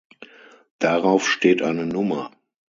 Darauf 0.79 1.29
steht 1.29 1.61
eine 1.61 1.85
Nummer. 1.85 2.31